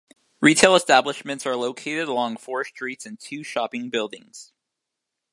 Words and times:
Retail 0.41 0.75
establishments 0.75 1.45
are 1.45 1.55
located 1.55 2.07
along 2.07 2.37
four 2.37 2.63
streets 2.63 3.05
and 3.05 3.19
two 3.19 3.43
shopping 3.43 3.91
buildings. 3.91 4.51